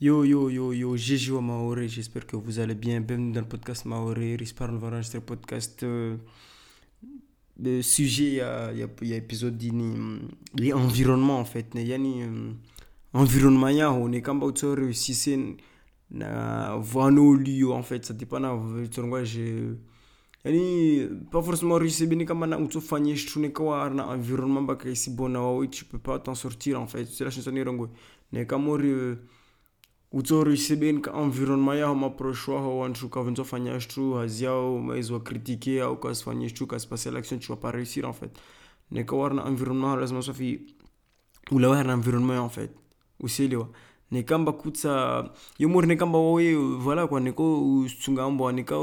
[0.00, 3.00] Yo, yo, yo, yo, GG au Maoré, j'espère que vous allez bien.
[3.00, 4.36] Bienvenue dans le podcast Maoré.
[4.38, 5.82] J'espère qu'on va enregistrer le podcast.
[5.82, 6.16] Euh,
[7.60, 10.20] le sujet, il y a, y a, y a épisode d'ini.
[10.56, 11.66] L'environnement, en fait.
[11.74, 11.98] Il y a.
[13.12, 15.56] Environnement, il y a, on est comme autre réussissez
[16.12, 18.04] na vano lieu, en fait.
[18.04, 19.74] Ça dépend de je
[20.44, 24.76] yani pas forcément réussir bien comme na utso fanye je ne quoi na environnement ba
[24.76, 27.88] kai si bon tu peux pas t'en sortir en fait c'est la chanson ni rango
[28.32, 29.16] ne kamori
[30.12, 35.20] utsori seben ka environnement yao maproche wao wantu ka venzo fanya shtu haziao mais wa
[35.20, 38.30] critiquer au ka fanya shtu ka se passer l'action tu vas pas réussir en fait.
[38.90, 39.98] Environnement
[41.52, 42.72] environnement en fait.
[46.78, 47.20] Voilà quoi.
[47.20, 48.76] Ne ko tsungambo ne ka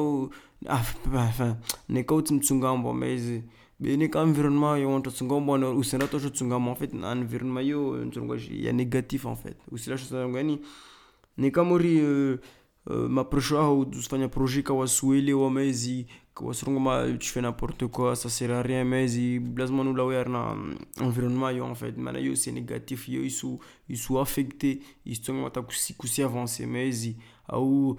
[0.68, 0.82] ah
[1.16, 1.58] enfin
[1.90, 3.42] ne ka tsungambo mais
[3.80, 7.62] be ne ka environnement en fait environnement
[8.74, 9.58] négatif en fait
[11.52, 12.38] kamuri uh,
[12.86, 18.16] uh, mapresho aho usifanya projet kawa suele wa mezi kawa surunga tu fais n'importe quoi
[18.16, 19.40] ça sert à rien mezi.
[19.56, 20.56] Lazima nous la na
[21.02, 21.98] environnement yo en fait.
[21.98, 23.58] Mana yo c'est négatif yo isu
[23.90, 24.82] isu affecté.
[25.06, 27.16] Istonga mata kusi kusi avancer mezi.
[27.48, 27.98] Au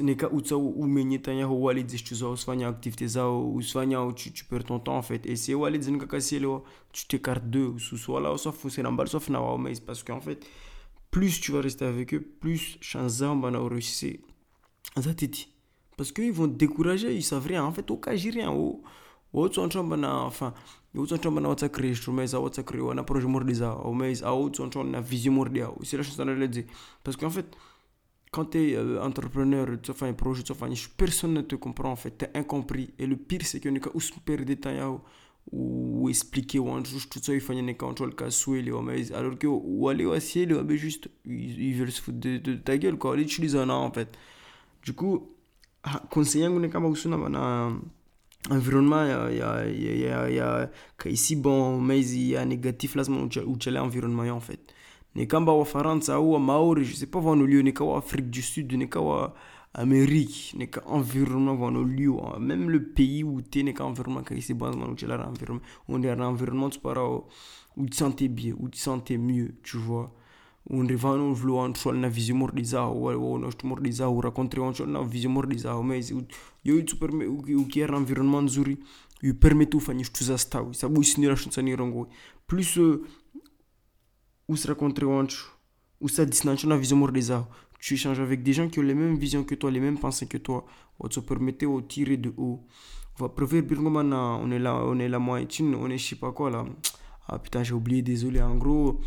[0.00, 4.78] neka utsa umenyetanya ho wali zishtu zao usifanya activité zao usifanya tu, tu perds ton
[4.78, 5.26] temps en fait.
[5.26, 7.74] Et c'est wali zinka kasielo tu t'écartes d'eux.
[7.78, 9.80] Soit là soit faut c'est n'ambal soit na wa mezi.
[9.80, 10.46] Parce qu'en fait
[11.14, 14.16] plus tu vas rester avec eux, plus chance bana réussir.
[14.96, 15.48] Zatiti.
[15.96, 17.62] Parce qu'ils vont te décourager, ils savent rien.
[17.62, 18.50] En fait, au cas, rien.
[18.50, 18.82] Au
[19.32, 20.52] autre son bana, enfin,
[20.92, 23.94] au son bana, what's créé, je mais ça, what's créé, on a projet mordiza, au
[23.94, 25.70] mais, à autre son on a vision mordia.
[25.84, 26.64] C'est la chose à le dire.
[27.04, 27.46] Parce qu'en fait,
[28.32, 30.66] quand tu es euh, entrepreneur, tu fais un projet, tu fais
[30.98, 32.92] personne ne te comprend en fait, tu es incompris.
[32.98, 33.90] Et le pire, c'est qu'on est qu'à
[34.26, 35.00] perdre des temps
[35.52, 41.08] un chose tout ça une contrôle cassou les mais alors que au ciel ou juste
[41.24, 43.16] ils veulent se foutre de, ta gueule quoi.
[43.18, 44.08] Utilisent un en fait.
[44.82, 45.30] Du coup
[46.64, 47.72] est comme usuna bana
[48.50, 50.70] environnement ya ya ya ya ya
[51.06, 52.96] ici bon mais il y a négatif
[53.78, 54.60] environnement en fait.
[55.14, 55.52] Ni kamba
[56.40, 58.88] Maori je sais pas ni Afrique du Sud ni
[59.76, 63.86] Amérique, n'est qu'un environnement dans nos lieux, même le pays où tu es, n'est qu'un
[63.86, 66.70] environnement qui est bon, où tu environnement, on est un environnement
[67.76, 70.14] où tu te sentais bien, où tu sentais mieux, tu vois.
[70.70, 74.20] On est vraiment vouloir en choix la vision mordiza ou on a tout mordiza ou
[74.20, 76.22] raconter en choix la vision mordiza mais ou
[77.66, 78.78] qui est un environnement nzuri,
[79.22, 82.08] il permet tout faire tout ça sta, ça bouge sinon la chance ni rongo.
[82.46, 85.50] Plus ou se raconter en choix
[86.00, 87.46] ou ça distance la vision mordiza
[87.84, 90.26] tu échanges avec des gens qui ont les mêmes visions que toi, les mêmes pensées
[90.26, 90.64] que toi.
[90.98, 92.64] On te permettre de tirer de haut.
[93.18, 96.48] Va préférer on est là, on est la moyenne, on est je sais pas quoi
[96.48, 96.64] là.
[97.28, 98.40] Ah putain, j'ai oublié, désolé.
[98.40, 99.00] En gros,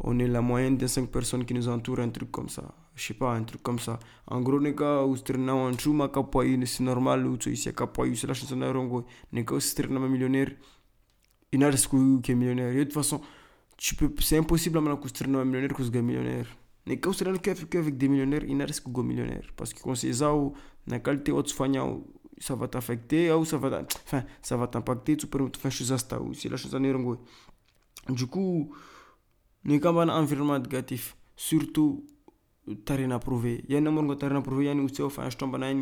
[0.00, 2.62] on est la moyenne des 5 personnes qui nous entourent, un truc comme ça.
[2.94, 3.98] Je sais pas, un truc comme ça.
[4.26, 8.26] En gros, n'est qu'à oustrena un chuma kapoyu, c'est normal, ou tu sais kapoyu, c'est
[8.26, 9.06] la chanson d'un rongo.
[9.32, 10.50] N'est qu'à oustrena millionnaire.
[11.52, 12.74] Il n'a rien qui est millionnaire.
[12.74, 13.22] de toute façon,
[13.78, 16.59] tu peux, c'est impossible à me un millionnaire que ce millionnaire.
[16.86, 19.52] Ne ka usirani qu'avec des millionnaires, il n'arrive que millionnaire.
[19.56, 20.32] Parce que quand c'est ça,
[20.86, 21.42] la qualité de
[22.40, 25.98] ça va t'affecter, ou ça va, enfin, ça va t'impacter, tu peux faire chose à
[25.98, 27.22] ça, c'est la chose à nérongo.
[28.08, 28.72] Du coup,
[29.64, 32.06] ne ka un environnement négatif, surtout,
[32.66, 33.62] à prouver.
[33.68, 35.54] Il y a un rien à prouver, il y a une outil, enfin, je tombe
[35.56, 35.80] un,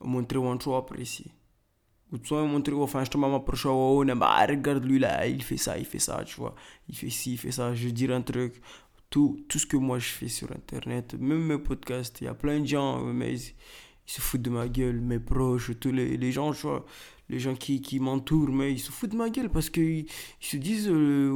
[0.00, 1.30] montrer ou un choix apprécié.
[2.12, 5.26] Ou tu vois, montrer, enfin, je tombe à ma prochaine, oh, bah, regarde lui là,
[5.26, 6.54] il fait ça, il fait ça, tu vois.
[6.88, 8.60] Il fait ci, il fait ça, je dire un truc
[9.10, 12.34] tout, tout ce que moi je fais sur Internet, même mes podcasts, il y a
[12.34, 13.54] plein de gens, mais ils,
[14.06, 16.84] se foutent de ma gueule, mes proches, tous les, les gens, vois,
[17.28, 20.46] les gens qui, qui m'entourent, mais ils se foutent de ma gueule parce qu'ils ils
[20.46, 21.30] se disent, euh,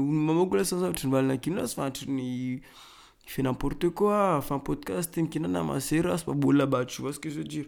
[3.25, 7.44] il fait n'importe quoi, enfin podcast, c'est pas là-bas, tu vois ce que je veux
[7.44, 7.66] dire.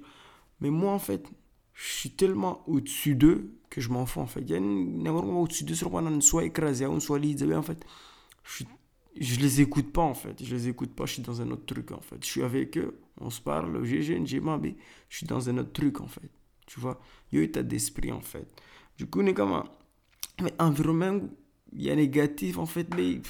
[0.61, 1.29] Mais moi, en fait,
[1.75, 4.41] je suis tellement au-dessus d'eux que je m'en fous, en fait.
[4.41, 5.75] Il y a une au-dessus d'eux,
[6.21, 7.85] soit écrasé, soit lisé, en fait.
[8.45, 8.67] Je suis
[9.21, 10.43] je les écoute pas en fait.
[10.43, 12.17] Je les écoute pas, je suis dans un autre truc en fait.
[12.21, 16.07] Je suis avec eux, on se parle, GG, je suis dans un autre truc en
[16.07, 16.31] fait.
[16.67, 17.01] Tu vois,
[17.31, 18.49] il y a état d'esprit en fait.
[18.97, 19.65] Du coup, on comme un
[20.43, 21.21] mais environnement,
[21.73, 23.21] il y a négatif en fait, mais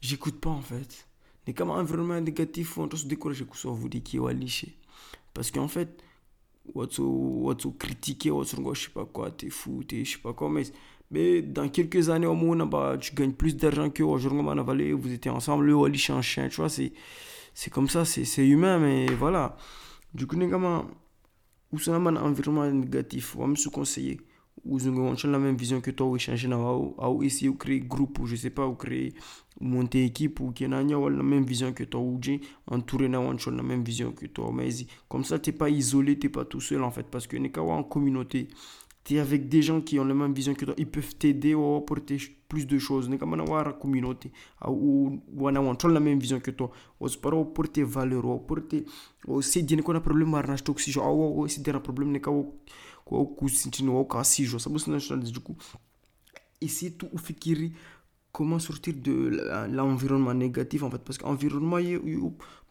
[0.00, 1.06] j'écoute pas en fait.
[1.46, 4.78] Mais comme environnement négatif, on se décourager que ça vous dit qu'il est liché.
[5.34, 6.02] Parce qu'en fait,
[6.74, 10.64] what's critiquer, what's je sais pas quoi, t'es fou, t'es je sais pas quoi, mais
[11.12, 15.30] mais dans quelques années au moins, bah, tu gagnes plus d'argent que aujourd'hui, vous étiez
[15.30, 16.92] ensemble, le Wally un chien, tu vois, c'est,
[17.52, 19.56] c'est comme ça, c'est, c'est humain, mais voilà.
[20.14, 20.86] Du coup, comment,
[21.70, 24.20] où c'est un environnement négatif, on va me conseiller.
[24.64, 28.26] Vous avez la même vision que toi, ou échanger, ou essayer de créer groupe, ou
[28.26, 29.12] je sais pas, ou créer,
[29.60, 32.20] monter équipe, ou qui a la même vision que toi, ou
[32.66, 34.52] entourer la même vision que toi.
[34.54, 34.68] Mais
[35.08, 37.36] comme ça, tu n'es pas isolé, tu n'es pas tout seul en fait, parce que
[37.36, 38.48] n'est en communauté.
[39.04, 41.54] Tu es avec des gens qui ont la même vision que toi, ils peuvent t'aider
[41.54, 42.18] ou apporter
[42.48, 43.08] plus de choses.
[43.08, 44.30] N'est comme la communauté,
[44.66, 46.70] ou la même vision que toi.
[47.00, 48.84] Ou pas apporter valeur, ou apporter,
[49.26, 53.88] ou c'est dire qu'on a problème à toxique, ou c'est un problème, n'est kwa kusintini
[53.88, 55.56] wa ukasijwa sababu sina du coup.
[56.60, 57.72] Essayer tout fikiri
[58.30, 61.02] comment sortir de l'environnement négatif en fait?
[61.02, 61.78] Parce que l'environnement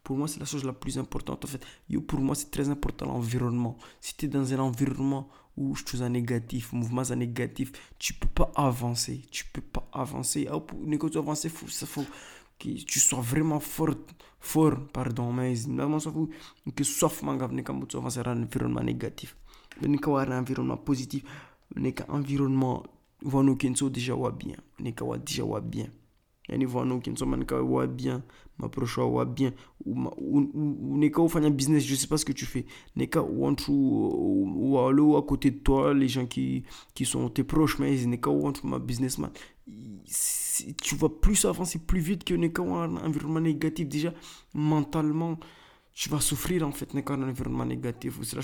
[0.04, 1.62] pour moi c'est la chose la plus importante en fait.
[2.08, 3.78] Pour moi c'est très important l'environnement.
[4.00, 5.28] Si tu es dans un environnement
[5.86, 10.48] suis un négatif mouvement négatif tu peux pas avancer tu peux pas avancer.
[10.50, 12.06] Ah, pour tu avancer faut ça faut
[12.60, 13.96] que tu sois vraiment fort
[14.40, 16.30] fort pardon mais vraiment ça faut
[16.76, 19.36] que sauf manga quand tu avances dans un environnement négatif.
[19.82, 21.24] Nika un environnement positif.
[21.76, 22.84] Nika environnement
[23.22, 24.58] vanu kenso déjà wa bien.
[24.80, 25.88] Déjà bien
[26.50, 28.24] yani vanu kenso manika wa bien
[28.58, 29.52] m'approche wa bien
[29.86, 31.22] nika
[31.52, 32.66] business je sais pas ce que tu fais
[32.96, 37.80] nika wantu ou allo à côté de toi les gens qui qui sont tes proches
[37.80, 39.32] mais nika wantu ma businessman
[40.82, 44.14] tu vas plus avancer plus vite que nika un environnement négatif déjà
[44.54, 45.40] mentalement
[45.94, 48.42] tu vas souffrir en fait nika un environnement négatif ou cela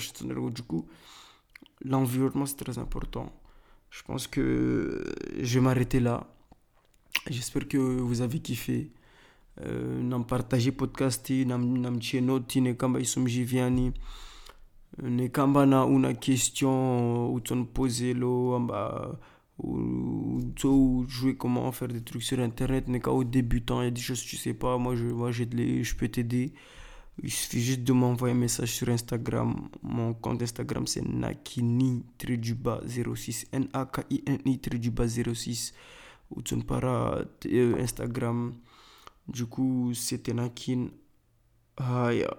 [0.50, 0.86] du coup
[1.84, 3.32] l'environnement c'est très important.
[3.90, 5.04] Je pense que
[5.40, 6.26] je vais m'arrêter là.
[7.30, 8.90] J'espère que vous avez kiffé.
[9.60, 13.92] Euh, nam partager podcast nam nam cheno tine kamba isumji viani
[15.02, 19.18] euh, ne kamba na una question euh, ou ton poser lo amba
[19.58, 24.00] ou jouer comment faire des trucs sur internet n'est qu'au débutant il y a des
[24.00, 26.52] choses que tu sais pas moi je moi je, je peux t'aider.
[27.20, 29.68] Il suffit juste de m'envoyer un message sur Instagram.
[29.82, 34.60] Mon compte Instagram c'est nakini 06 n a k i n i
[35.34, 35.72] 06
[36.30, 38.54] ou Utsumpara, e Instagram.
[39.26, 40.90] Du coup, c'était Nakin.
[41.76, 42.38] Haya.